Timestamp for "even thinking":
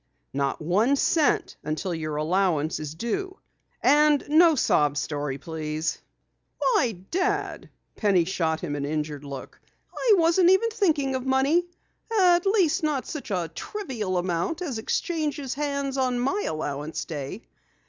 10.49-11.13